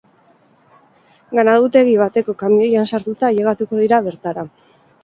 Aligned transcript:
Ganadutegi 1.39 1.95
bateko 2.05 2.35
kamioian 2.43 2.93
sartuta 2.95 3.31
ailegatuko 3.33 3.85
dira 3.87 4.07
bertara. 4.11 4.51